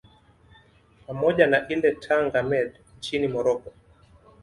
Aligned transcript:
pamoja 1.07 1.47
na 1.47 1.67
ile 1.69 1.87
ya 1.89 1.95
Tanger 1.95 2.43
Med 2.43 2.71
nchini 2.99 3.27
Morocco 3.27 3.71